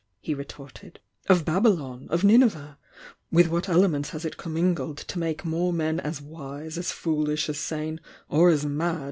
[0.19, 0.99] he retorted
[1.29, 2.07] Of Babylon?
[2.09, 2.77] Of Nmeveh?
[3.31, 7.99] With what elements has It commingled to make more men as wise as aw'S' rhT^i
[7.99, 8.29] "'a'^ ""^^
[8.59, 8.99] ^?